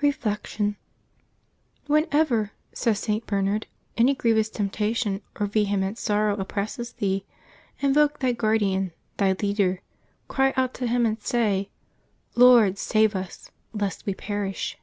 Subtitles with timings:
[0.00, 0.76] Reflection.—
[1.88, 3.26] "Whenever,^' says St.
[3.26, 3.66] Bernard,
[3.96, 7.24] "any grievous temptation or vehement sorrow oppresses thee,
[7.80, 9.80] invoke thy guardian, thy leader;
[10.28, 11.68] cry out to him, and say,
[12.04, 14.78] * Lord, save us, lest we perish